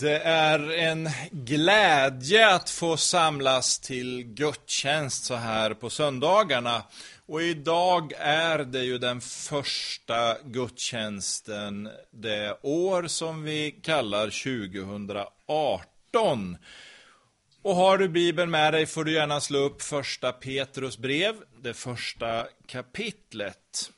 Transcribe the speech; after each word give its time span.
Det 0.00 0.18
är 0.18 0.70
en 0.72 1.10
glädje 1.30 2.54
att 2.54 2.70
få 2.70 2.96
samlas 2.96 3.78
till 3.78 4.22
gudstjänst 4.22 5.24
så 5.24 5.34
här 5.34 5.74
på 5.74 5.90
söndagarna. 5.90 6.82
Och 7.26 7.42
idag 7.42 8.12
är 8.18 8.58
det 8.58 8.82
ju 8.82 8.98
den 8.98 9.20
första 9.20 10.36
gudstjänsten 10.44 11.88
det 12.10 12.58
år 12.62 13.06
som 13.06 13.42
vi 13.42 13.70
kallar 13.70 14.24
2018. 15.04 16.56
Och 17.62 17.74
har 17.74 17.98
du 17.98 18.08
Bibeln 18.08 18.50
med 18.50 18.72
dig 18.72 18.86
får 18.86 19.04
du 19.04 19.12
gärna 19.12 19.40
slå 19.40 19.58
upp 19.58 19.82
första 19.82 20.32
Petrus 20.32 20.98
brev, 20.98 21.34
det 21.62 21.74
första 21.74 22.46
kapitlet. 22.66 23.90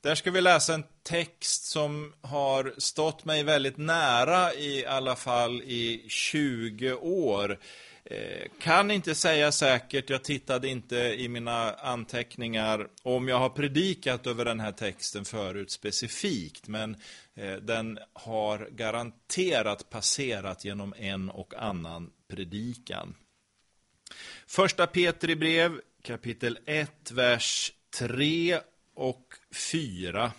Där 0.00 0.14
ska 0.14 0.30
vi 0.30 0.40
läsa 0.40 0.74
en 0.74 0.84
text 1.02 1.64
som 1.64 2.12
har 2.20 2.74
stått 2.78 3.24
mig 3.24 3.42
väldigt 3.42 3.76
nära 3.76 4.54
i 4.54 4.86
alla 4.86 5.16
fall 5.16 5.62
i 5.62 6.04
20 6.08 6.92
år. 6.94 7.58
Eh, 8.04 8.48
kan 8.60 8.90
inte 8.90 9.14
säga 9.14 9.52
säkert, 9.52 10.10
jag 10.10 10.24
tittade 10.24 10.68
inte 10.68 10.96
i 10.96 11.28
mina 11.28 11.72
anteckningar 11.72 12.88
om 13.02 13.28
jag 13.28 13.38
har 13.38 13.48
predikat 13.48 14.26
över 14.26 14.44
den 14.44 14.60
här 14.60 14.72
texten 14.72 15.24
förut 15.24 15.70
specifikt, 15.70 16.68
men 16.68 16.96
eh, 17.34 17.56
den 17.56 17.98
har 18.12 18.68
garanterat 18.70 19.90
passerat 19.90 20.64
genom 20.64 20.94
en 20.98 21.30
och 21.30 21.54
annan 21.54 22.10
predikan. 22.28 23.14
Första 24.46 24.86
Petri 24.86 25.36
brev, 25.36 25.80
kapitel 26.02 26.58
1, 26.66 27.10
vers 27.10 27.72
3 27.98 28.58
och 28.98 29.34
4. 29.72 30.32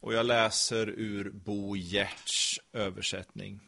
Och 0.00 0.14
jag 0.14 0.26
läser 0.26 0.88
ur 0.88 1.30
Bo 1.30 1.76
Giertz 1.76 2.60
översättning. 2.72 3.60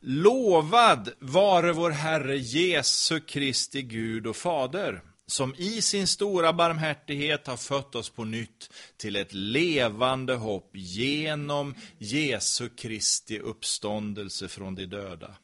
Lovad 0.00 1.10
vare 1.18 1.72
vår 1.72 1.90
Herre 1.90 2.36
Jesu 2.36 3.20
Kristi 3.20 3.82
Gud 3.82 4.26
och 4.26 4.36
Fader, 4.36 5.00
som 5.26 5.54
i 5.54 5.82
sin 5.82 6.06
stora 6.06 6.52
barmhärtighet 6.52 7.46
har 7.46 7.56
fött 7.56 7.94
oss 7.94 8.10
på 8.10 8.24
nytt 8.24 8.72
till 8.96 9.16
ett 9.16 9.32
levande 9.32 10.34
hopp 10.34 10.70
genom 10.72 11.74
Jesu 11.98 12.68
Kristi 12.68 13.38
uppståndelse 13.38 14.48
från 14.48 14.74
de 14.74 14.86
döda, 14.86 15.34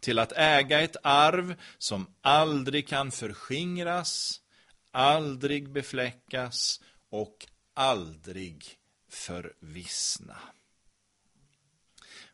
till 0.00 0.18
att 0.18 0.32
äga 0.32 0.80
ett 0.80 0.96
arv 1.02 1.54
som 1.78 2.06
aldrig 2.20 2.88
kan 2.88 3.10
förskingras, 3.10 4.40
aldrig 4.90 5.70
befläckas 5.70 6.80
och 7.10 7.46
aldrig 7.74 8.64
förvissna. 9.08 10.38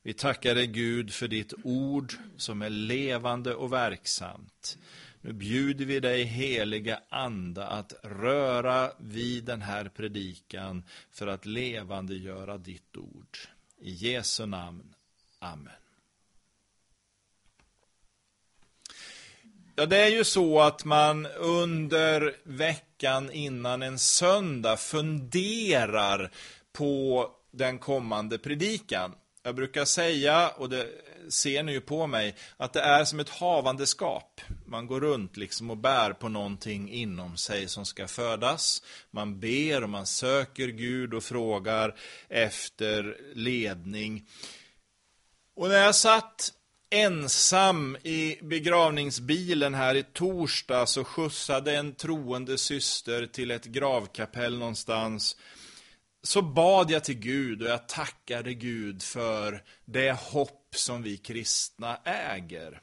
Vi 0.03 0.15
tackar 0.15 0.55
dig 0.55 0.67
Gud 0.67 1.13
för 1.13 1.29
ditt 1.29 1.53
ord 1.65 2.15
som 2.37 2.63
är 2.63 2.71
levande 2.71 3.55
och 3.55 3.73
verksamt. 3.73 4.79
Nu 5.21 5.33
bjuder 5.33 5.85
vi 5.85 6.01
dig 6.01 6.23
heliga 6.23 7.01
anda 7.09 7.67
att 7.67 7.93
röra 8.03 8.93
vid 8.99 9.45
den 9.45 9.63
här 9.63 9.89
predikan 9.89 10.85
för 11.11 11.27
att 11.27 11.47
levande 11.47 12.15
göra 12.15 12.59
ditt 12.59 12.97
ord. 12.97 13.39
I 13.79 13.91
Jesu 13.91 14.47
namn. 14.47 14.95
Amen. 15.39 15.73
Ja, 19.79 19.87
det 19.87 19.97
är 19.97 20.09
ju 20.09 20.25
så 20.25 20.61
att 20.61 20.85
man 20.85 21.27
under 21.27 22.37
veckan 22.45 23.31
innan 23.31 23.83
en 23.83 23.99
söndag 23.99 24.77
funderar 24.77 26.31
på 26.73 27.31
den 27.53 27.79
kommande 27.79 28.39
predikan. 28.39 29.15
Jag 29.43 29.55
brukar 29.55 29.85
säga, 29.85 30.49
och 30.49 30.71
det 30.71 30.87
ser 31.29 31.63
ni 31.63 31.73
ju 31.73 31.81
på 31.81 32.07
mig, 32.07 32.37
att 32.57 32.73
det 32.73 32.81
är 32.81 33.05
som 33.05 33.21
ett 33.21 33.29
havandeskap. 33.29 34.41
Man 34.67 34.87
går 34.87 35.01
runt 35.01 35.37
liksom 35.37 35.71
och 35.71 35.77
bär 35.77 36.13
på 36.13 36.29
någonting 36.29 36.91
inom 36.91 37.37
sig 37.37 37.69
som 37.69 37.85
ska 37.85 38.09
födas. 38.09 38.83
Man 39.11 39.41
ber 39.41 39.83
och 39.83 39.91
man 39.91 40.07
söker 40.07 40.69
Gud 40.69 41.15
och 41.15 41.25
frågar 41.25 41.95
efter 42.29 43.17
ledning. 43.35 44.29
Och 45.57 45.69
när 45.69 45.79
jag 45.79 45.95
satt 45.95 46.53
ensam 46.97 47.97
i 48.03 48.39
begravningsbilen 48.43 49.75
här 49.75 49.95
i 49.95 50.03
torsdag 50.03 50.87
så 50.87 51.05
skjutsade 51.05 51.77
en 51.77 51.95
troende 51.95 52.59
syster 52.59 53.27
till 53.27 53.51
ett 53.51 53.65
gravkapell 53.65 54.59
någonstans. 54.59 55.37
Så 56.23 56.43
bad 56.43 56.91
jag 56.91 57.05
till 57.05 57.19
Gud 57.19 57.63
och 57.63 57.69
jag 57.69 57.89
tackade 57.89 58.55
Gud 58.55 59.03
för 59.03 59.63
det 59.85 60.13
hopp 60.13 60.75
som 60.77 61.03
vi 61.03 61.17
kristna 61.17 61.97
äger. 62.05 62.81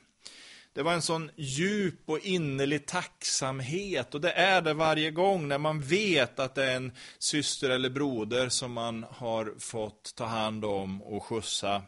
Det 0.74 0.84
var 0.84 0.94
en 0.94 1.02
sån 1.02 1.32
djup 1.36 2.00
och 2.06 2.20
innerlig 2.20 2.88
tacksamhet 2.88 4.16
och 4.16 4.22
det 4.22 4.32
är 4.32 4.62
det 4.62 4.74
varje 4.74 5.12
gång 5.12 5.48
när 5.48 5.58
man 5.58 5.82
vet 5.82 6.40
att 6.40 6.56
det 6.56 6.66
är 6.66 6.76
en 6.76 6.92
syster 7.20 7.70
eller 7.70 7.90
broder 7.90 8.50
som 8.50 8.74
man 8.74 9.06
har 9.10 9.54
fått 9.60 10.16
ta 10.16 10.26
hand 10.26 10.66
om 10.66 11.02
och 11.02 11.24
skjutsa 11.24 11.82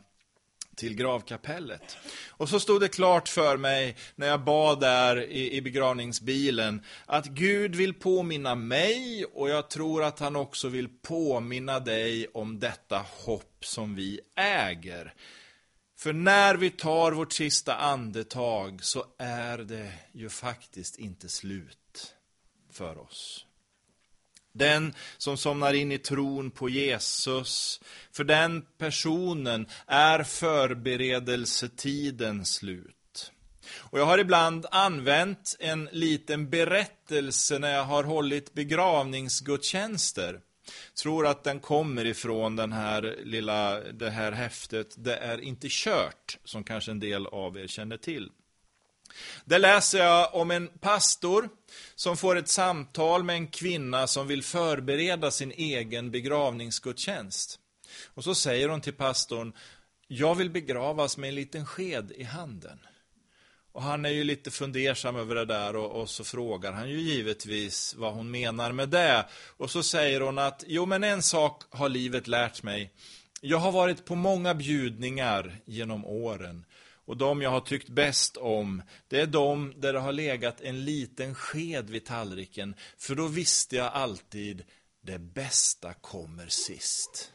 till 0.76 0.96
gravkapellet. 0.96 1.98
Och 2.30 2.50
så 2.50 2.60
stod 2.60 2.82
det 2.82 2.88
klart 2.88 3.28
för 3.28 3.58
mig 3.58 3.96
när 4.16 4.28
jag 4.28 4.44
bad 4.44 4.80
där 4.80 5.22
i, 5.22 5.54
i 5.54 5.62
begravningsbilen 5.62 6.82
att 7.06 7.26
Gud 7.26 7.76
vill 7.76 7.94
påminna 7.94 8.56
mig 8.56 9.26
och 9.26 9.50
jag 9.50 9.70
tror 9.70 10.04
att 10.04 10.20
han 10.20 10.36
också 10.36 10.68
vill 10.68 10.90
påminna 11.02 11.80
dig 11.80 12.28
om 12.34 12.60
detta 12.60 13.06
hopp 13.26 13.66
som 13.66 13.96
vi 13.96 14.20
äger. 14.36 15.14
För 15.98 16.14
när 16.14 16.56
vi 16.56 16.70
tar 16.70 17.12
vårt 17.12 17.34
sista 17.34 17.76
andetag 17.76 18.84
så 18.84 19.06
är 19.18 19.58
det 19.58 19.94
ju 20.12 20.30
faktiskt 20.30 21.00
inte 21.00 21.30
slut 21.30 22.16
för 22.72 22.98
oss. 22.98 23.45
Den 24.56 24.94
som 25.18 25.38
somnar 25.38 25.74
in 25.74 25.92
i 25.92 25.98
tron 25.98 26.52
på 26.52 26.70
Jesus, 26.70 27.82
för 28.12 28.24
den 28.24 28.66
personen 28.78 29.68
är 29.88 30.24
förberedelsetiden 30.24 32.46
slut. 32.46 33.32
Och 33.78 34.00
jag 34.00 34.06
har 34.06 34.18
ibland 34.18 34.66
använt 34.72 35.56
en 35.60 35.90
liten 35.92 36.50
berättelse 36.50 37.60
när 37.60 37.74
jag 37.74 37.84
har 37.84 38.04
hållit 38.04 38.54
begravningsgudstjänster. 38.54 40.40
Tror 41.02 41.28
att 41.28 41.44
den 41.44 41.60
kommer 41.60 42.06
ifrån 42.06 42.56
den 42.56 42.72
här 42.72 43.16
lilla, 43.24 43.80
det 43.80 44.10
här 44.10 44.32
häftet 44.32 44.96
Det 44.98 45.18
är 45.18 45.42
inte 45.42 45.68
kört, 45.70 46.38
som 46.44 46.64
kanske 46.64 46.92
en 46.92 47.00
del 47.00 47.28
av 47.28 47.58
er 47.58 47.68
känner 47.68 47.98
till. 47.98 48.32
Där 49.46 49.60
läser 49.60 50.00
jag 50.00 50.36
om 50.36 50.52
en 50.52 50.68
pastor 50.68 51.50
som 51.96 52.18
får 52.18 52.36
ett 52.36 52.50
samtal 52.50 53.24
med 53.24 53.36
en 53.36 53.48
kvinna 53.48 54.08
som 54.08 54.28
vill 54.28 54.44
förbereda 54.44 55.32
sin 55.32 55.52
egen 55.52 56.12
begravningsgudstjänst. 56.12 57.60
Och 58.14 58.24
så 58.24 58.36
säger 58.36 58.70
hon 58.70 58.82
till 58.82 58.94
pastorn, 58.94 59.54
jag 60.08 60.36
vill 60.36 60.50
begravas 60.50 61.18
med 61.18 61.28
en 61.28 61.36
liten 61.36 61.66
sked 61.66 62.12
i 62.16 62.24
handen. 62.24 62.80
Och 63.72 63.82
han 63.82 64.06
är 64.06 64.10
ju 64.10 64.24
lite 64.24 64.52
fundersam 64.52 65.16
över 65.16 65.36
det 65.36 65.46
där 65.46 65.76
och, 65.76 66.02
och, 66.02 66.10
så 66.10 66.24
frågar 66.24 66.72
han 66.72 66.90
ju 66.90 67.00
givetvis 67.00 67.96
vad 67.98 68.14
hon 68.14 68.32
menar 68.32 68.72
med 68.72 68.90
det. 68.90 69.26
Och 69.58 69.72
så 69.72 69.84
säger 69.84 70.22
hon 70.22 70.38
att, 70.38 70.64
jo 70.68 70.86
men 70.86 71.04
en 71.04 71.22
sak 71.22 71.64
har 71.70 71.90
livet 71.90 72.28
lärt 72.28 72.64
mig. 72.64 72.92
Jag 73.42 73.58
har 73.58 73.72
varit 73.72 74.06
på 74.06 74.16
många 74.16 74.54
bjudningar 74.54 75.56
genom 75.66 76.06
åren. 76.06 76.66
Och 77.06 77.18
de 77.18 77.42
jag 77.42 77.50
har 77.50 77.62
tyckt 77.62 77.90
bäst 77.90 78.38
om, 78.38 78.82
det 79.08 79.22
är 79.22 79.28
de 79.28 79.74
där 79.78 79.94
det 79.94 80.00
har 80.00 80.12
legat 80.12 80.62
en 80.62 80.86
liten 80.86 81.36
sked 81.36 81.90
vid 81.90 82.06
tallriken. 82.06 82.76
För 82.98 83.16
då 83.16 83.28
visste 83.28 83.76
jag 83.76 83.94
alltid, 83.94 84.64
det 85.02 85.20
bästa 85.20 85.94
kommer 85.94 86.48
sist. 86.48 87.32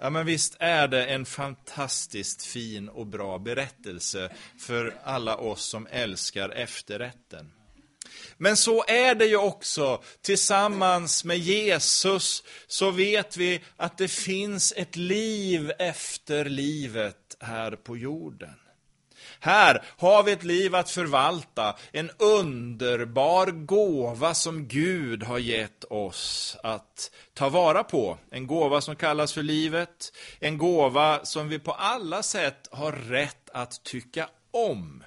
Ja, 0.00 0.10
men 0.10 0.26
visst 0.26 0.56
är 0.58 0.88
det 0.88 1.06
en 1.06 1.26
fantastiskt 1.26 2.44
fin 2.44 2.88
och 2.88 3.06
bra 3.06 3.38
berättelse 3.38 4.32
för 4.58 4.98
alla 5.04 5.36
oss 5.36 5.64
som 5.64 5.86
älskar 5.90 6.48
efterrätten. 6.50 7.55
Men 8.38 8.56
så 8.56 8.84
är 8.88 9.14
det 9.14 9.26
ju 9.26 9.36
också. 9.36 10.02
Tillsammans 10.22 11.24
med 11.24 11.38
Jesus 11.38 12.42
så 12.66 12.90
vet 12.90 13.36
vi 13.36 13.60
att 13.76 13.98
det 13.98 14.08
finns 14.08 14.72
ett 14.76 14.96
liv 14.96 15.72
efter 15.78 16.44
livet 16.44 17.36
här 17.40 17.70
på 17.72 17.96
jorden. 17.96 18.54
Här 19.40 19.84
har 19.98 20.22
vi 20.22 20.32
ett 20.32 20.44
liv 20.44 20.74
att 20.74 20.90
förvalta, 20.90 21.76
en 21.92 22.10
underbar 22.18 23.46
gåva 23.46 24.34
som 24.34 24.68
Gud 24.68 25.22
har 25.22 25.38
gett 25.38 25.84
oss 25.84 26.56
att 26.62 27.10
ta 27.34 27.48
vara 27.48 27.84
på. 27.84 28.18
En 28.30 28.46
gåva 28.46 28.80
som 28.80 28.96
kallas 28.96 29.32
för 29.32 29.42
livet, 29.42 30.12
en 30.40 30.58
gåva 30.58 31.24
som 31.24 31.48
vi 31.48 31.58
på 31.58 31.72
alla 31.72 32.22
sätt 32.22 32.68
har 32.70 32.92
rätt 32.92 33.50
att 33.52 33.84
tycka 33.84 34.28
om. 34.50 35.04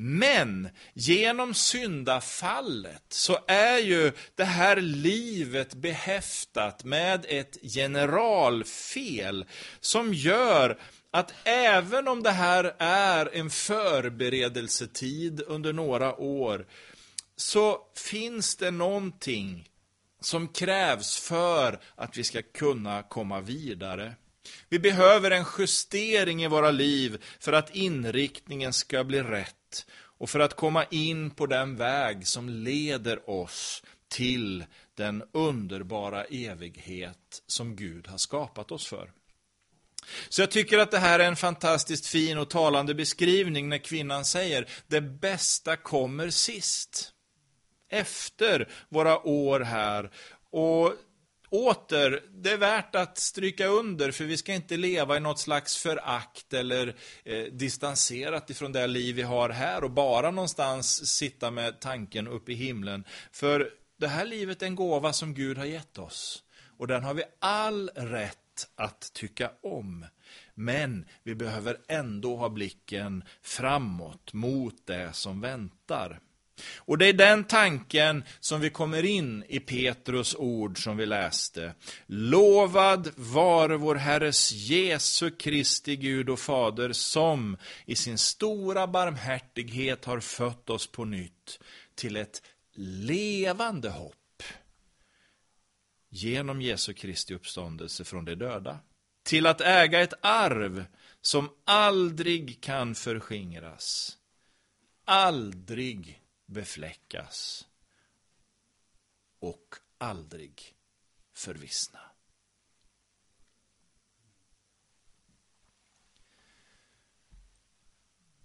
Men 0.00 0.68
genom 0.94 1.54
syndafallet 1.54 3.04
så 3.08 3.38
är 3.46 3.78
ju 3.78 4.12
det 4.34 4.44
här 4.44 4.76
livet 4.76 5.74
behäftat 5.74 6.84
med 6.84 7.26
ett 7.28 7.58
generalfel 7.62 9.46
som 9.80 10.14
gör 10.14 10.80
att 11.10 11.34
även 11.44 12.08
om 12.08 12.22
det 12.22 12.30
här 12.30 12.74
är 12.78 13.36
en 13.36 13.50
förberedelsetid 13.50 15.42
under 15.46 15.72
några 15.72 16.16
år 16.16 16.66
så 17.36 17.78
finns 17.96 18.56
det 18.56 18.70
någonting 18.70 19.68
som 20.20 20.48
krävs 20.48 21.18
för 21.18 21.80
att 21.96 22.16
vi 22.16 22.24
ska 22.24 22.42
kunna 22.42 23.02
komma 23.02 23.40
vidare. 23.40 24.14
Vi 24.68 24.78
behöver 24.78 25.30
en 25.30 25.46
justering 25.58 26.44
i 26.44 26.48
våra 26.48 26.70
liv 26.70 27.24
för 27.40 27.52
att 27.52 27.76
inriktningen 27.76 28.72
ska 28.72 29.04
bli 29.04 29.22
rätt 29.22 29.54
och 30.18 30.30
för 30.30 30.40
att 30.40 30.56
komma 30.56 30.84
in 30.84 31.30
på 31.30 31.46
den 31.46 31.76
väg 31.76 32.26
som 32.26 32.48
leder 32.48 33.30
oss 33.30 33.82
till 34.08 34.64
den 34.94 35.22
underbara 35.32 36.24
evighet 36.24 37.42
som 37.46 37.76
Gud 37.76 38.06
har 38.06 38.18
skapat 38.18 38.72
oss 38.72 38.86
för. 38.86 39.12
Så 40.28 40.42
jag 40.42 40.50
tycker 40.50 40.78
att 40.78 40.90
det 40.90 40.98
här 40.98 41.18
är 41.18 41.24
en 41.24 41.36
fantastiskt 41.36 42.06
fin 42.06 42.38
och 42.38 42.50
talande 42.50 42.94
beskrivning 42.94 43.68
när 43.68 43.78
kvinnan 43.78 44.24
säger 44.24 44.68
det 44.86 45.00
bästa 45.00 45.76
kommer 45.76 46.30
sist. 46.30 47.12
Efter 47.90 48.68
våra 48.88 49.26
år 49.26 49.60
här. 49.60 50.10
Och 50.50 50.92
åter, 51.50 52.22
det 52.30 52.50
är 52.50 52.56
värt 52.56 52.94
att 52.94 53.18
stryka 53.18 53.66
under 53.66 54.10
för 54.10 54.24
vi 54.24 54.36
ska 54.36 54.54
inte 54.54 54.76
leva 54.76 55.16
i 55.16 55.20
något 55.20 55.38
slags 55.38 55.76
förakt 55.76 56.52
eller 56.52 56.96
eh, 57.24 57.44
distanserat 57.44 58.50
ifrån 58.50 58.72
det 58.72 58.86
liv 58.86 59.16
vi 59.16 59.22
har 59.22 59.50
här 59.50 59.84
och 59.84 59.90
bara 59.90 60.30
någonstans 60.30 61.16
sitta 61.16 61.50
med 61.50 61.80
tanken 61.80 62.28
upp 62.28 62.48
i 62.48 62.54
himlen. 62.54 63.04
För 63.32 63.70
det 63.98 64.08
här 64.08 64.24
livet 64.24 64.62
är 64.62 64.66
en 64.66 64.74
gåva 64.74 65.12
som 65.12 65.34
Gud 65.34 65.58
har 65.58 65.64
gett 65.64 65.98
oss. 65.98 66.42
Och 66.78 66.86
den 66.86 67.04
har 67.04 67.14
vi 67.14 67.22
all 67.38 67.90
rätt 67.94 68.68
att 68.76 69.12
tycka 69.12 69.50
om. 69.62 70.06
Men 70.54 71.04
vi 71.22 71.34
behöver 71.34 71.76
ändå 71.88 72.36
ha 72.36 72.48
blicken 72.48 73.24
framåt 73.42 74.32
mot 74.32 74.86
det 74.86 75.12
som 75.12 75.40
väntar. 75.40 76.20
Och 76.76 76.98
det 76.98 77.06
är 77.06 77.12
den 77.12 77.44
tanken 77.44 78.24
som 78.40 78.60
vi 78.60 78.70
kommer 78.70 79.04
in 79.04 79.44
i 79.48 79.60
Petrus 79.60 80.34
ord 80.34 80.82
som 80.82 80.96
vi 80.96 81.06
läste. 81.06 81.74
Lovad 82.06 83.10
vare 83.16 83.76
vår 83.76 83.94
Herres 83.94 84.52
Jesu 84.52 85.30
Kristi 85.30 85.96
Gud 85.96 86.30
och 86.30 86.40
Fader 86.40 86.92
som 86.92 87.56
i 87.84 87.96
sin 87.96 88.18
stora 88.18 88.86
barmhärtighet 88.86 90.04
har 90.04 90.20
fött 90.20 90.70
oss 90.70 90.86
på 90.86 91.04
nytt 91.04 91.60
till 91.94 92.16
ett 92.16 92.42
levande 92.74 93.90
hopp 93.90 94.14
genom 96.08 96.62
Jesu 96.62 96.92
Kristi 96.92 97.34
uppståndelse 97.34 98.04
från 98.04 98.24
de 98.24 98.34
döda. 98.34 98.78
Till 99.22 99.46
att 99.46 99.60
äga 99.60 100.00
ett 100.00 100.14
arv 100.20 100.84
som 101.20 101.50
aldrig 101.64 102.60
kan 102.60 102.94
förskingras. 102.94 104.16
Aldrig 105.04 106.17
befläckas 106.48 107.66
och 109.38 109.74
aldrig 109.98 110.74
förvissna. 111.32 112.00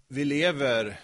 Vi 0.08 0.24
lever 0.24 1.00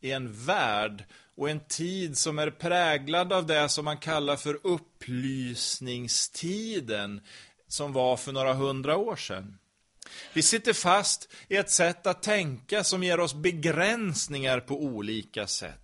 i 0.00 0.12
en 0.12 0.44
värld 0.44 1.04
och 1.34 1.50
en 1.50 1.60
tid 1.60 2.18
som 2.18 2.38
är 2.38 2.50
präglad 2.50 3.32
av 3.32 3.46
det 3.46 3.68
som 3.68 3.84
man 3.84 3.98
kallar 3.98 4.36
för 4.36 4.66
upplysningstiden 4.66 7.20
som 7.68 7.92
var 7.92 8.16
för 8.16 8.32
några 8.32 8.54
hundra 8.54 8.96
år 8.96 9.16
sedan. 9.16 9.58
Vi 10.32 10.42
sitter 10.42 10.72
fast 10.72 11.32
i 11.48 11.56
ett 11.56 11.70
sätt 11.70 12.06
att 12.06 12.22
tänka 12.22 12.84
som 12.84 13.02
ger 13.02 13.20
oss 13.20 13.34
begränsningar 13.34 14.60
på 14.60 14.82
olika 14.82 15.46
sätt. 15.46 15.81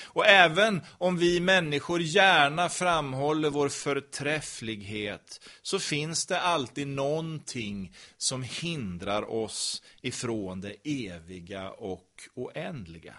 Och 0.00 0.26
även 0.26 0.80
om 0.98 1.16
vi 1.16 1.40
människor 1.40 2.00
gärna 2.00 2.68
framhåller 2.68 3.50
vår 3.50 3.68
förträfflighet 3.68 5.40
så 5.62 5.78
finns 5.78 6.26
det 6.26 6.40
alltid 6.40 6.88
någonting 6.88 7.94
som 8.16 8.42
hindrar 8.42 9.30
oss 9.30 9.82
ifrån 10.02 10.60
det 10.60 10.74
eviga 10.84 11.70
och 11.70 12.22
oändliga. 12.34 13.14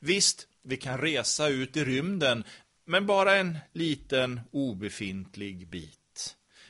Visst, 0.00 0.48
vi 0.62 0.76
kan 0.76 0.98
resa 0.98 1.48
ut 1.48 1.76
i 1.76 1.84
rymden, 1.84 2.44
men 2.84 3.06
bara 3.06 3.36
en 3.36 3.58
liten 3.72 4.40
obefintlig 4.50 5.68
bit. 5.68 6.01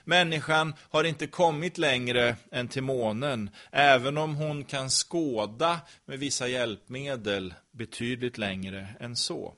Människan 0.04 0.74
har 0.90 1.04
inte 1.04 1.26
kommit 1.26 1.78
längre 1.78 2.36
än 2.50 2.68
till 2.68 2.82
månen, 2.82 3.50
även 3.70 4.18
om 4.18 4.36
hon 4.36 4.64
kan 4.64 4.90
skåda 4.90 5.80
med 6.04 6.18
vissa 6.18 6.48
hjälpmedel 6.48 7.54
betydligt 7.72 8.38
längre 8.38 8.88
än 9.00 9.16
så. 9.16 9.54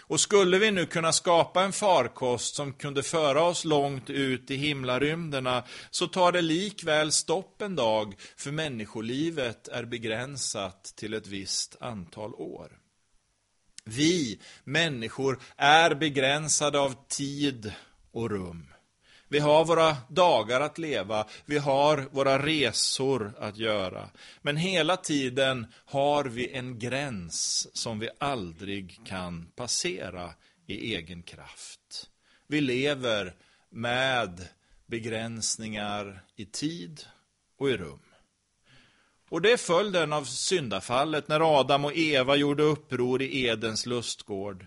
Och 0.00 0.20
skulle 0.20 0.58
vi 0.58 0.70
nu 0.70 0.86
kunna 0.86 1.12
skapa 1.12 1.62
en 1.62 1.72
farkost 1.72 2.54
som 2.54 2.72
kunde 2.72 3.02
föra 3.02 3.42
oss 3.42 3.64
långt 3.64 4.10
ut 4.10 4.50
i 4.50 4.56
himlarymderna 4.56 5.64
så 5.90 6.06
tar 6.06 6.32
det 6.32 6.42
likväl 6.42 7.12
stopp 7.12 7.62
en 7.62 7.76
dag 7.76 8.14
för 8.36 8.50
människolivet 8.50 9.68
är 9.68 9.84
begränsat 9.84 10.84
till 10.96 11.14
ett 11.14 11.26
visst 11.26 11.76
antal 11.80 12.34
år. 12.34 12.78
Vi 13.84 14.40
människor 14.64 15.38
är 15.56 15.94
begränsade 15.94 16.80
av 16.80 16.94
tid 17.08 17.72
och 18.12 18.30
rum. 18.30 18.71
Vi 19.32 19.38
har 19.38 19.64
våra 19.64 19.96
dagar 20.08 20.60
att 20.60 20.78
leva, 20.78 21.26
vi 21.44 21.58
har 21.58 22.08
våra 22.10 22.46
resor 22.46 23.32
att 23.38 23.56
göra. 23.56 24.10
Men 24.42 24.56
hela 24.56 24.96
tiden 24.96 25.66
har 25.84 26.24
vi 26.24 26.52
en 26.52 26.78
gräns 26.78 27.68
som 27.72 27.98
vi 27.98 28.08
aldrig 28.18 29.00
kan 29.04 29.46
passera 29.56 30.34
i 30.66 30.94
egen 30.94 31.22
kraft. 31.22 32.10
Vi 32.46 32.60
lever 32.60 33.34
med 33.70 34.48
begränsningar 34.86 36.24
i 36.36 36.44
tid 36.44 37.00
och 37.58 37.70
i 37.70 37.76
rum. 37.76 38.02
Och 39.28 39.42
det 39.42 39.52
är 39.52 39.56
följden 39.56 40.12
av 40.12 40.24
syndafallet 40.24 41.28
när 41.28 41.60
Adam 41.60 41.84
och 41.84 41.96
Eva 41.96 42.36
gjorde 42.36 42.62
uppror 42.62 43.22
i 43.22 43.46
Edens 43.46 43.86
lustgård. 43.86 44.66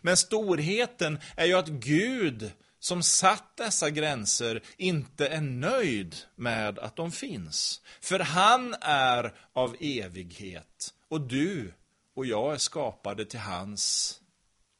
Men 0.00 0.16
storheten 0.16 1.18
är 1.36 1.46
ju 1.46 1.54
att 1.54 1.68
Gud 1.68 2.52
som 2.80 3.02
satt 3.02 3.56
dessa 3.56 3.90
gränser 3.90 4.62
inte 4.76 5.26
är 5.26 5.40
nöjd 5.40 6.16
med 6.36 6.78
att 6.78 6.96
de 6.96 7.12
finns. 7.12 7.80
För 8.00 8.18
han 8.18 8.74
är 8.80 9.34
av 9.52 9.76
evighet 9.80 10.94
och 11.08 11.20
du 11.20 11.72
och 12.16 12.26
jag 12.26 12.54
är 12.54 12.58
skapade 12.58 13.24
till 13.24 13.40
hans 13.40 14.14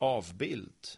avbild. 0.00 0.88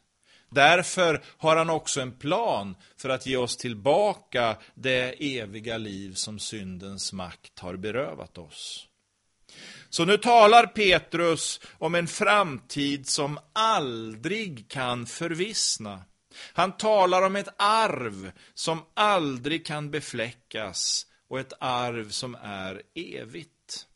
Därför 0.50 1.22
har 1.26 1.56
han 1.56 1.70
också 1.70 2.00
en 2.00 2.12
plan 2.12 2.76
för 2.96 3.08
att 3.08 3.26
ge 3.26 3.36
oss 3.36 3.56
tillbaka 3.56 4.56
det 4.74 5.38
eviga 5.38 5.78
liv 5.78 6.14
som 6.14 6.38
syndens 6.38 7.12
makt 7.12 7.58
har 7.58 7.76
berövat 7.76 8.38
oss. 8.38 8.86
Så 9.90 10.04
nu 10.04 10.16
talar 10.16 10.66
Petrus 10.66 11.60
om 11.78 11.94
en 11.94 12.06
framtid 12.06 13.08
som 13.08 13.38
aldrig 13.52 14.68
kan 14.68 15.06
förvissna. 15.06 16.04
Han 16.34 16.76
talar 16.76 17.22
om 17.22 17.36
ett 17.36 17.54
arv 17.56 18.32
som 18.54 18.82
aldrig 18.94 19.66
kan 19.66 19.90
befläckas 19.90 21.06
och 21.28 21.40
ett 21.40 21.52
arv 21.60 22.10
som 22.10 22.34
är 22.42 22.82
evigt. 22.94 23.86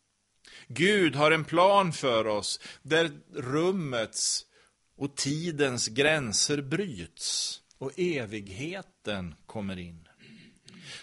Gud 0.67 1.15
har 1.15 1.31
en 1.31 1.45
plan 1.45 1.93
för 1.93 2.27
oss 2.27 2.59
där 2.81 3.11
rummets 3.33 4.45
och 4.97 5.15
tidens 5.15 5.87
gränser 5.87 6.61
bryts 6.61 7.61
och 7.77 7.91
evigheten 7.99 9.35
kommer 9.45 9.79
in. 9.79 10.04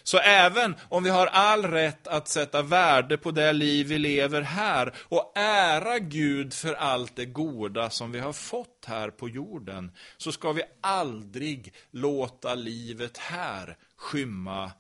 Så 0.02 0.18
även 0.18 0.74
om 0.88 1.04
vi 1.04 1.10
har 1.10 1.26
all 1.26 1.64
rätt 1.64 2.06
att 2.06 2.28
sätta 2.28 2.62
värde 2.62 3.16
på 3.18 3.30
det 3.30 3.52
liv 3.52 3.86
vi 3.86 3.98
lever 3.98 4.42
här 4.42 4.94
och 4.98 5.32
ära 5.34 5.98
Gud 5.98 6.54
för 6.54 6.74
allt 6.74 7.16
det 7.16 7.26
goda 7.26 7.90
som 7.90 8.12
vi 8.12 8.18
har 8.18 8.32
fått 8.32 8.84
här 8.86 9.10
på 9.10 9.28
jorden, 9.28 9.92
så 10.16 10.32
ska 10.32 10.52
vi 10.52 10.62
aldrig 10.80 11.74
låta 11.90 12.54
livet 12.54 13.18
här 13.18 13.76
skymma 13.96 14.72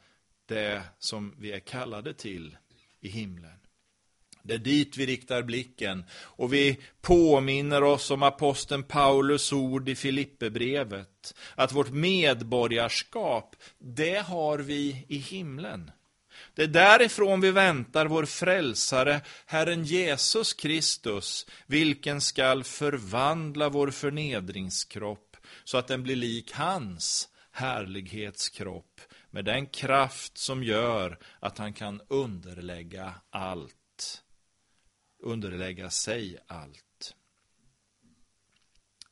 det 0.46 0.82
som 0.98 1.34
vi 1.38 1.52
är 1.52 1.60
kallade 1.60 2.14
till 2.14 2.56
i 3.00 3.08
himlen. 3.08 3.61
Det 4.42 4.54
är 4.54 4.58
dit 4.58 4.96
vi 4.96 5.06
riktar 5.06 5.42
blicken 5.42 6.04
och 6.12 6.52
vi 6.52 6.78
påminner 7.00 7.82
oss 7.82 8.10
om 8.10 8.22
aposteln 8.22 8.82
Paulus 8.82 9.52
ord 9.52 9.88
i 9.88 9.94
Filipperbrevet. 9.94 11.34
Att 11.54 11.72
vårt 11.72 11.90
medborgarskap, 11.90 13.56
det 13.78 14.18
har 14.18 14.58
vi 14.58 15.06
i 15.08 15.16
himlen. 15.16 15.90
Det 16.54 16.62
är 16.62 16.66
därifrån 16.66 17.40
vi 17.40 17.50
väntar 17.50 18.06
vår 18.06 18.24
frälsare, 18.24 19.20
Herren 19.46 19.84
Jesus 19.84 20.52
Kristus, 20.52 21.46
vilken 21.66 22.20
skall 22.20 22.64
förvandla 22.64 23.68
vår 23.68 23.90
förnedringskropp 23.90 25.36
så 25.64 25.78
att 25.78 25.88
den 25.88 26.02
blir 26.02 26.16
lik 26.16 26.52
hans 26.52 27.28
härlighetskropp 27.52 29.00
med 29.30 29.44
den 29.44 29.66
kraft 29.66 30.38
som 30.38 30.64
gör 30.64 31.18
att 31.40 31.58
han 31.58 31.72
kan 31.72 32.00
underlägga 32.08 33.14
allt. 33.30 33.81
Underlägga 35.22 35.90
sig 35.90 36.38
allt. 36.46 37.14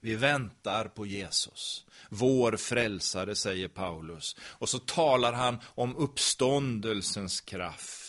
Vi 0.00 0.16
väntar 0.16 0.84
på 0.84 1.06
Jesus, 1.06 1.86
vår 2.08 2.56
frälsare, 2.56 3.34
säger 3.34 3.68
Paulus. 3.68 4.36
Och 4.40 4.68
så 4.68 4.78
talar 4.78 5.32
han 5.32 5.58
om 5.64 5.96
uppståndelsens 5.96 7.40
kraft. 7.40 8.00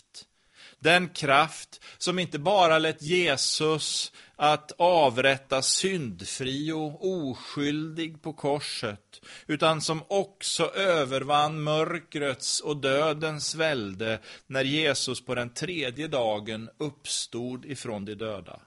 Den 0.84 1.10
kraft 1.10 1.82
som 1.98 2.20
inte 2.20 2.40
bara 2.40 2.80
lät 2.80 3.02
Jesus 3.02 4.12
att 4.36 4.72
avrätta 4.78 5.62
syndfri 5.62 6.72
och 6.72 7.08
oskyldig 7.10 8.22
på 8.22 8.34
korset, 8.34 9.22
utan 9.48 9.82
som 9.82 10.04
också 10.08 10.72
övervann 10.76 11.64
mörkrets 11.64 12.60
och 12.60 12.78
dödens 12.78 13.56
välde 13.56 14.20
när 14.48 14.64
Jesus 14.64 15.26
på 15.26 15.36
den 15.36 15.54
tredje 15.54 16.08
dagen 16.08 16.70
uppstod 16.78 17.66
ifrån 17.66 18.06
de 18.06 18.16
döda. 18.16 18.60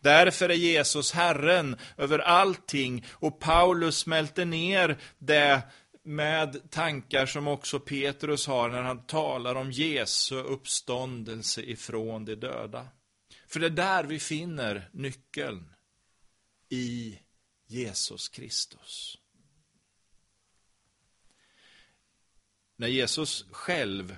Därför 0.00 0.48
är 0.48 0.54
Jesus 0.54 1.12
Herren 1.12 1.76
över 1.96 2.18
allting 2.18 3.04
och 3.12 3.40
Paulus 3.40 3.98
smälter 3.98 4.44
ner 4.44 4.98
det 5.18 5.62
med 6.06 6.70
tankar 6.70 7.26
som 7.26 7.48
också 7.48 7.80
Petrus 7.80 8.46
har 8.46 8.68
när 8.68 8.82
han 8.82 9.06
talar 9.06 9.54
om 9.54 9.70
Jesu 9.70 10.36
uppståndelse 10.36 11.62
ifrån 11.62 12.24
de 12.24 12.34
döda. 12.34 12.88
För 13.46 13.60
det 13.60 13.66
är 13.66 13.70
där 13.70 14.04
vi 14.04 14.18
finner 14.18 14.90
nyckeln 14.92 15.72
i 16.68 17.18
Jesus 17.66 18.28
Kristus. 18.28 19.18
När 22.76 22.88
Jesus 22.88 23.44
själv 23.50 24.16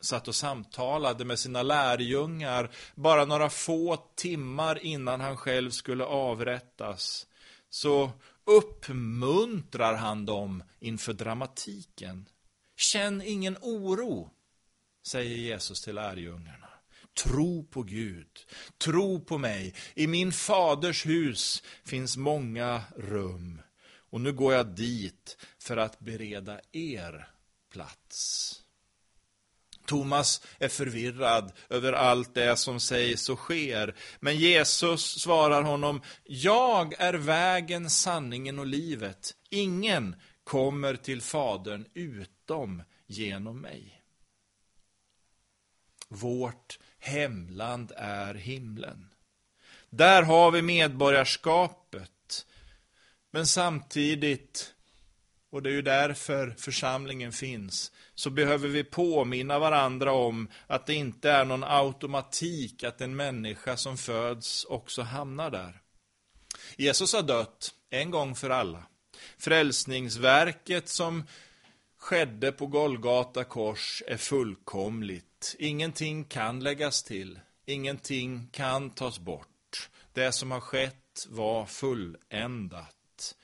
satt 0.00 0.28
och 0.28 0.34
samtalade 0.34 1.24
med 1.24 1.38
sina 1.38 1.62
lärjungar 1.62 2.70
bara 2.94 3.24
några 3.24 3.50
få 3.50 3.96
timmar 4.14 4.84
innan 4.84 5.20
han 5.20 5.36
själv 5.36 5.70
skulle 5.70 6.04
avrättas, 6.04 7.26
så 7.70 8.12
uppmuntrar 8.44 9.94
han 9.94 10.26
dem 10.26 10.62
inför 10.78 11.12
dramatiken. 11.12 12.28
Känn 12.76 13.22
ingen 13.22 13.56
oro, 13.60 14.30
säger 15.06 15.36
Jesus 15.36 15.82
till 15.82 15.94
lärjungarna. 15.94 16.68
Tro 17.22 17.64
på 17.64 17.82
Gud, 17.82 18.46
tro 18.78 19.24
på 19.24 19.38
mig. 19.38 19.74
I 19.94 20.06
min 20.06 20.32
faders 20.32 21.06
hus 21.06 21.62
finns 21.84 22.16
många 22.16 22.82
rum. 22.96 23.62
Och 24.10 24.20
nu 24.20 24.32
går 24.32 24.54
jag 24.54 24.66
dit 24.66 25.36
för 25.58 25.76
att 25.76 26.00
bereda 26.00 26.60
er 26.72 27.28
plats. 27.72 28.59
Thomas 29.90 30.42
är 30.58 30.68
förvirrad 30.68 31.52
över 31.68 31.92
allt 31.92 32.34
det 32.34 32.56
som 32.56 32.80
sägs 32.80 33.28
och 33.28 33.38
sker. 33.38 33.94
Men 34.20 34.36
Jesus 34.36 35.20
svarar 35.20 35.62
honom, 35.62 36.02
jag 36.24 36.94
är 37.00 37.14
vägen, 37.14 37.90
sanningen 37.90 38.58
och 38.58 38.66
livet. 38.66 39.34
Ingen 39.48 40.16
kommer 40.44 40.96
till 40.96 41.22
Fadern 41.22 41.86
utom 41.94 42.82
genom 43.06 43.60
mig. 43.60 44.02
Vårt 46.08 46.78
hemland 46.98 47.92
är 47.96 48.34
himlen. 48.34 49.10
Där 49.90 50.22
har 50.22 50.50
vi 50.50 50.62
medborgarskapet. 50.62 52.46
Men 53.30 53.46
samtidigt, 53.46 54.74
och 55.50 55.62
det 55.62 55.70
är 55.70 55.72
ju 55.72 55.82
därför 55.82 56.54
församlingen 56.58 57.32
finns, 57.32 57.92
så 58.14 58.30
behöver 58.30 58.68
vi 58.68 58.84
påminna 58.84 59.58
varandra 59.58 60.12
om 60.12 60.48
att 60.66 60.86
det 60.86 60.94
inte 60.94 61.30
är 61.30 61.44
någon 61.44 61.64
automatik 61.64 62.84
att 62.84 63.00
en 63.00 63.16
människa 63.16 63.76
som 63.76 63.96
föds 63.96 64.64
också 64.64 65.02
hamnar 65.02 65.50
där. 65.50 65.80
Jesus 66.76 67.12
har 67.12 67.22
dött 67.22 67.74
en 67.90 68.10
gång 68.10 68.34
för 68.34 68.50
alla. 68.50 68.86
Frälsningsverket 69.38 70.88
som 70.88 71.24
skedde 71.98 72.52
på 72.52 72.66
Golgata 72.66 73.44
kors 73.44 74.02
är 74.06 74.16
fullkomligt. 74.16 75.56
Ingenting 75.58 76.24
kan 76.24 76.60
läggas 76.60 77.02
till. 77.02 77.40
Ingenting 77.66 78.48
kan 78.52 78.90
tas 78.90 79.18
bort. 79.18 79.90
Det 80.12 80.32
som 80.32 80.50
har 80.50 80.60
skett 80.60 81.26
var 81.28 81.66
fulländat. 81.66 82.99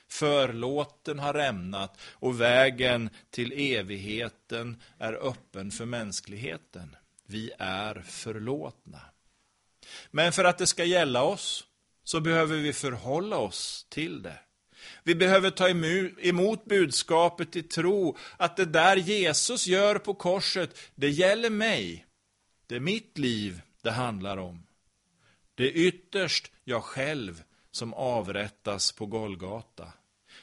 Förlåten 0.07 1.19
har 1.19 1.33
rämnat 1.33 1.97
och 2.13 2.41
vägen 2.41 3.09
till 3.29 3.51
evigheten 3.51 4.81
är 4.97 5.13
öppen 5.13 5.71
för 5.71 5.85
mänskligheten. 5.85 6.95
Vi 7.25 7.51
är 7.59 8.03
förlåtna. 8.07 9.01
Men 10.11 10.31
för 10.31 10.43
att 10.43 10.57
det 10.57 10.67
ska 10.67 10.83
gälla 10.83 11.23
oss 11.23 11.67
så 12.03 12.19
behöver 12.19 12.57
vi 12.57 12.73
förhålla 12.73 13.37
oss 13.37 13.85
till 13.89 14.21
det. 14.21 14.39
Vi 15.03 15.15
behöver 15.15 15.49
ta 15.49 15.69
emot 15.69 16.65
budskapet 16.65 17.55
i 17.55 17.63
tro 17.63 18.17
att 18.37 18.57
det 18.57 18.65
där 18.65 18.97
Jesus 18.97 19.67
gör 19.67 19.95
på 19.97 20.13
korset, 20.13 20.77
det 20.95 21.09
gäller 21.09 21.49
mig. 21.49 22.05
Det 22.67 22.75
är 22.75 22.79
mitt 22.79 23.17
liv 23.17 23.61
det 23.81 23.91
handlar 23.91 24.37
om. 24.37 24.63
Det 25.55 25.63
är 25.63 25.71
ytterst 25.71 26.51
jag 26.63 26.83
själv 26.83 27.43
som 27.77 27.93
avrättas 27.93 28.91
på 28.91 29.05
Golgata. 29.05 29.93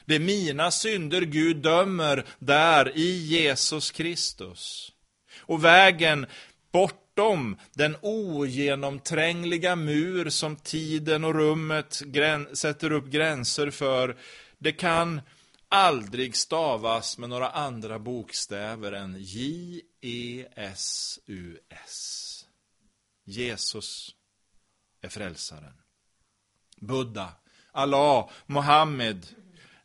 Det 0.05 0.15
är 0.15 0.19
mina 0.19 0.71
synder 0.71 1.21
Gud 1.21 1.57
dömer 1.57 2.25
där 2.39 2.97
i 2.97 3.17
Jesus 3.17 3.91
Kristus. 3.91 4.91
Och 5.39 5.65
vägen 5.65 6.25
bortom 6.71 7.57
den 7.73 7.97
ogenomträngliga 8.01 9.75
mur 9.75 10.29
som 10.29 10.55
tiden 10.55 11.23
och 11.23 11.35
rummet 11.35 12.01
sätter 12.53 12.91
upp 12.91 13.05
gränser 13.05 13.69
för, 13.69 14.17
det 14.57 14.71
kan 14.71 15.21
aldrig 15.69 16.35
stavas 16.35 17.17
med 17.17 17.29
några 17.29 17.49
andra 17.49 17.99
bokstäver 17.99 18.91
än 18.91 19.15
J-E-S-U-S. 19.19 20.45
Jesus 23.25 24.15
är 25.01 25.09
frälsaren. 25.09 25.84
Buddha, 26.81 27.29
Allah, 27.71 28.29
Mohammed 28.45 29.27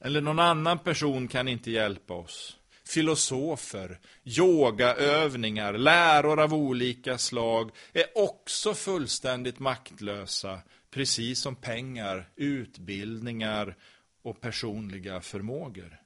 eller 0.00 0.20
någon 0.20 0.38
annan 0.38 0.78
person 0.78 1.28
kan 1.28 1.48
inte 1.48 1.70
hjälpa 1.70 2.14
oss. 2.14 2.56
Filosofer, 2.84 4.00
yogaövningar, 4.24 5.72
läror 5.72 6.40
av 6.40 6.54
olika 6.54 7.18
slag 7.18 7.70
är 7.92 8.18
också 8.18 8.74
fullständigt 8.74 9.58
maktlösa, 9.58 10.60
precis 10.90 11.40
som 11.40 11.56
pengar, 11.56 12.28
utbildningar 12.36 13.76
och 14.22 14.40
personliga 14.40 15.20
förmågor. 15.20 16.00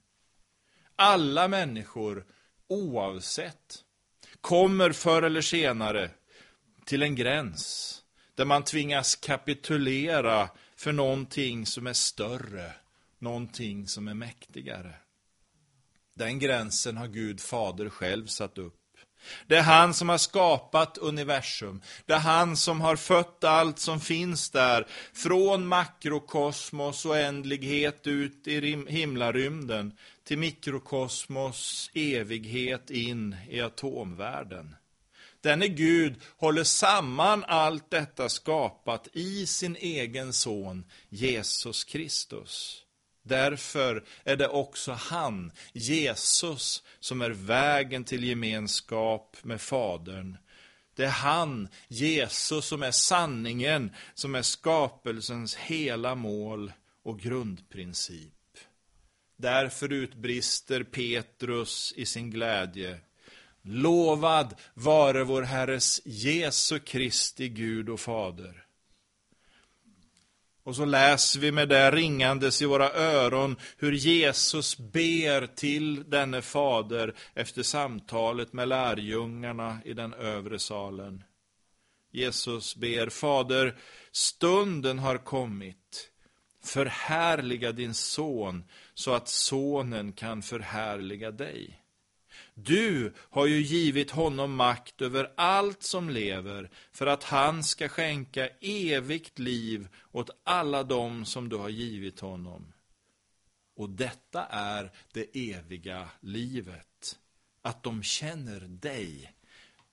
Alla 0.96 1.48
människor, 1.48 2.24
oavsett, 2.68 3.84
kommer 4.40 4.92
förr 4.92 5.22
eller 5.22 5.40
senare 5.40 6.10
till 6.84 7.02
en 7.02 7.14
gräns 7.14 7.90
där 8.34 8.44
man 8.44 8.64
tvingas 8.64 9.16
kapitulera 9.16 10.48
för 10.84 10.92
någonting 10.92 11.66
som 11.66 11.86
är 11.86 11.92
större, 11.92 12.72
någonting 13.18 13.88
som 13.88 14.08
är 14.08 14.14
mäktigare. 14.14 14.94
Den 16.14 16.38
gränsen 16.38 16.96
har 16.96 17.06
Gud 17.06 17.40
fader 17.40 17.88
själv 17.88 18.26
satt 18.26 18.58
upp. 18.58 18.74
Det 19.46 19.56
är 19.56 19.62
han 19.62 19.94
som 19.94 20.08
har 20.08 20.18
skapat 20.18 20.98
universum. 20.98 21.82
Det 22.06 22.12
är 22.12 22.18
han 22.18 22.56
som 22.56 22.80
har 22.80 22.96
fött 22.96 23.44
allt 23.44 23.78
som 23.78 24.00
finns 24.00 24.50
där. 24.50 24.86
Från 25.12 25.66
makrokosmos 25.66 27.04
och 27.04 27.18
ändlighet 27.18 28.06
ut 28.06 28.46
i 28.46 28.84
himlarymden 28.88 29.92
till 30.24 30.38
mikrokosmos 30.38 31.90
evighet 31.94 32.90
in 32.90 33.36
i 33.50 33.60
atomvärlden. 33.60 34.76
Denne 35.44 35.68
Gud 35.68 36.14
håller 36.36 36.64
samman 36.64 37.44
allt 37.44 37.90
detta 37.90 38.28
skapat 38.28 39.08
i 39.12 39.46
sin 39.46 39.76
egen 39.76 40.32
son 40.32 40.84
Jesus 41.08 41.84
Kristus. 41.84 42.82
Därför 43.22 44.04
är 44.24 44.36
det 44.36 44.48
också 44.48 44.92
han, 44.92 45.52
Jesus, 45.72 46.82
som 47.00 47.22
är 47.22 47.30
vägen 47.30 48.04
till 48.04 48.24
gemenskap 48.24 49.36
med 49.42 49.60
Fadern. 49.60 50.36
Det 50.94 51.04
är 51.04 51.08
han, 51.08 51.68
Jesus, 51.88 52.66
som 52.66 52.82
är 52.82 52.90
sanningen, 52.90 53.90
som 54.14 54.34
är 54.34 54.42
skapelsens 54.42 55.54
hela 55.54 56.14
mål 56.14 56.72
och 57.02 57.20
grundprincip. 57.20 58.58
Därför 59.36 59.92
utbrister 59.92 60.82
Petrus 60.82 61.92
i 61.96 62.06
sin 62.06 62.30
glädje. 62.30 63.00
Lovad 63.66 64.54
vare 64.74 65.24
vår 65.24 65.42
Herres 65.42 66.00
Jesu 66.04 66.78
Kristi 66.78 67.48
Gud 67.48 67.88
och 67.88 68.00
Fader. 68.00 68.64
Och 70.64 70.76
så 70.76 70.84
läser 70.84 71.40
vi 71.40 71.52
med 71.52 71.68
det 71.68 71.90
ringandes 71.90 72.62
i 72.62 72.64
våra 72.64 72.90
öron 72.90 73.56
hur 73.76 73.92
Jesus 73.92 74.78
ber 74.78 75.46
till 75.46 76.10
denne 76.10 76.42
fader 76.42 77.14
efter 77.34 77.62
samtalet 77.62 78.52
med 78.52 78.68
lärjungarna 78.68 79.78
i 79.84 79.92
den 79.92 80.14
övre 80.14 80.58
salen. 80.58 81.24
Jesus 82.10 82.76
ber, 82.76 83.08
Fader, 83.08 83.76
stunden 84.12 84.98
har 84.98 85.18
kommit. 85.18 86.10
Förhärliga 86.64 87.72
din 87.72 87.94
son 87.94 88.64
så 88.94 89.14
att 89.14 89.28
sonen 89.28 90.12
kan 90.12 90.42
förhärliga 90.42 91.30
dig. 91.30 91.83
Du 92.54 93.12
har 93.16 93.46
ju 93.46 93.62
givit 93.62 94.10
honom 94.10 94.54
makt 94.54 95.02
över 95.02 95.32
allt 95.36 95.82
som 95.82 96.10
lever 96.10 96.70
för 96.92 97.06
att 97.06 97.24
han 97.24 97.64
ska 97.64 97.88
skänka 97.88 98.48
evigt 98.60 99.38
liv 99.38 99.88
åt 100.12 100.30
alla 100.44 100.82
dem 100.82 101.24
som 101.24 101.48
du 101.48 101.56
har 101.56 101.68
givit 101.68 102.20
honom. 102.20 102.72
Och 103.76 103.90
detta 103.90 104.46
är 104.46 104.90
det 105.12 105.52
eviga 105.52 106.08
livet, 106.20 107.18
att 107.62 107.82
de 107.82 108.02
känner 108.02 108.60
dig, 108.60 109.32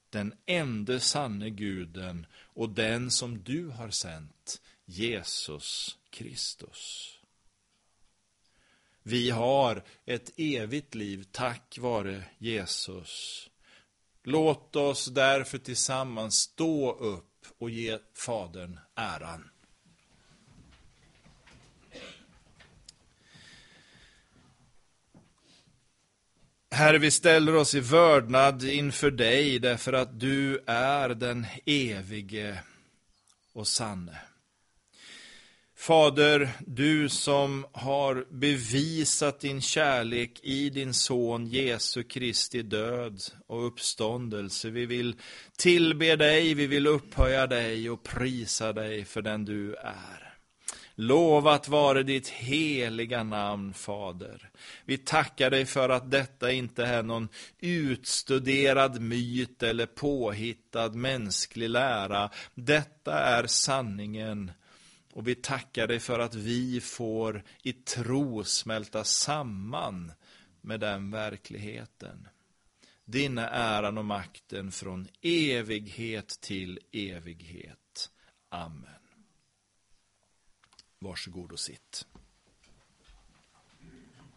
den 0.10 0.34
enda 0.46 1.00
sanne 1.00 1.50
guden 1.50 2.26
och 2.34 2.70
den 2.70 3.12
som 3.12 3.44
du 3.44 3.68
har 3.68 3.90
sänt, 3.90 4.62
Jesus 4.86 5.98
Kristus. 6.10 7.21
Vi 9.04 9.30
har 9.30 9.84
ett 10.06 10.32
evigt 10.38 10.96
liv 10.96 11.26
tack 11.32 11.78
vare 11.82 12.24
Jesus. 12.38 13.48
Låt 14.24 14.76
oss 14.76 15.06
därför 15.06 15.58
tillsammans 15.58 16.36
stå 16.36 16.92
upp 16.94 17.46
och 17.58 17.70
ge 17.70 17.98
Fadern 18.14 18.80
äran. 18.96 19.50
Herre, 26.72 26.98
vi 26.98 27.12
ställer 27.12 27.56
oss 27.56 27.76
i 27.76 27.80
vördnad 27.80 28.64
inför 28.64 29.12
dig 29.12 29.60
därför 29.60 29.94
att 29.94 30.20
du 30.20 30.64
är 30.68 31.10
den 31.10 31.46
evige 31.66 32.64
och 33.54 33.68
sanne. 33.68 34.31
Fader, 35.82 36.50
du 36.66 37.10
som 37.10 37.66
har 37.72 38.26
bevisat 38.30 39.40
din 39.40 39.62
kärlek 39.62 40.40
i 40.44 40.70
din 40.70 40.94
son 40.94 41.48
Jesu 41.48 42.04
Kristi 42.04 42.62
död 42.62 43.22
och 43.48 43.68
uppståndelse. 43.68 44.70
Vi 44.70 44.86
vill 44.86 45.16
tillbe 45.58 46.16
dig, 46.16 46.54
vi 46.54 46.68
vill 46.68 46.88
upphöja 46.88 47.48
dig 47.48 47.90
och 47.90 48.04
prisa 48.04 48.74
dig 48.74 49.06
för 49.06 49.22
den 49.22 49.46
du 49.46 49.76
är. 49.76 50.34
Lovat 50.96 51.68
vare 51.68 52.04
ditt 52.04 52.28
heliga 52.28 53.24
namn, 53.24 53.74
Fader. 53.74 54.50
Vi 54.86 54.98
tackar 54.98 55.50
dig 55.50 55.66
för 55.66 55.90
att 55.90 56.12
detta 56.12 56.52
inte 56.52 56.86
är 56.86 57.04
någon 57.04 57.30
utstuderad 57.60 59.02
myt 59.02 59.64
eller 59.64 59.86
påhittad 59.86 60.90
mänsklig 60.90 61.70
lära. 61.70 62.30
Detta 62.56 63.20
är 63.20 63.48
sanningen 63.48 64.52
och 65.14 65.28
vi 65.28 65.36
tackar 65.36 65.88
dig 65.88 66.00
för 66.00 66.20
att 66.20 66.36
vi 66.36 66.82
får 66.82 67.44
i 67.64 67.74
tro 67.74 68.44
smälta 68.44 69.04
samman 69.04 70.12
med 70.62 70.80
den 70.80 71.12
verkligheten. 71.12 72.28
Din 73.06 73.38
är 73.38 73.48
äran 73.52 73.98
och 73.98 74.06
makten 74.06 74.72
från 74.72 75.08
evighet 75.22 76.28
till 76.42 76.80
evighet. 76.92 78.12
Amen. 78.50 78.90
Varsågod 81.00 81.52
och 81.52 81.60
sitt. 81.60 82.06